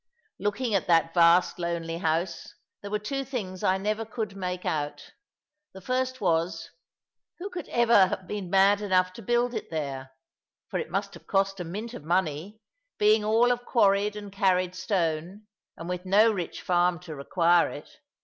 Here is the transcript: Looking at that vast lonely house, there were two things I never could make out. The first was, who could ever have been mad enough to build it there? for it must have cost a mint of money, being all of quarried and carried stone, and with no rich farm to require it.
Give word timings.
Looking 0.39 0.73
at 0.73 0.87
that 0.87 1.13
vast 1.13 1.59
lonely 1.59 1.99
house, 1.99 2.55
there 2.81 2.89
were 2.89 2.97
two 2.97 3.23
things 3.23 3.63
I 3.63 3.77
never 3.77 4.03
could 4.03 4.35
make 4.35 4.65
out. 4.65 5.11
The 5.75 5.81
first 5.81 6.19
was, 6.19 6.71
who 7.37 7.51
could 7.51 7.69
ever 7.69 8.07
have 8.07 8.25
been 8.25 8.49
mad 8.49 8.81
enough 8.81 9.13
to 9.13 9.21
build 9.21 9.53
it 9.53 9.69
there? 9.69 10.09
for 10.69 10.79
it 10.79 10.89
must 10.89 11.13
have 11.13 11.27
cost 11.27 11.59
a 11.59 11.63
mint 11.63 11.93
of 11.93 12.03
money, 12.03 12.57
being 12.97 13.23
all 13.23 13.51
of 13.51 13.63
quarried 13.63 14.15
and 14.15 14.31
carried 14.31 14.73
stone, 14.73 15.45
and 15.77 15.87
with 15.87 16.03
no 16.03 16.31
rich 16.31 16.63
farm 16.63 16.97
to 17.01 17.15
require 17.15 17.69
it. 17.69 17.97